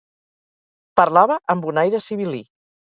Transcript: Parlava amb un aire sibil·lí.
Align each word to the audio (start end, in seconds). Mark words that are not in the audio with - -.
Parlava 1.01 1.39
amb 1.57 1.71
un 1.75 1.85
aire 1.85 2.05
sibil·lí. 2.11 2.45